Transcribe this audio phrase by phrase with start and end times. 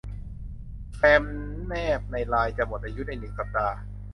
[0.95, 1.23] แฟ้ม
[1.67, 3.77] แนบในไลน์จะหมดอายุในหนึ่งสัปดาห์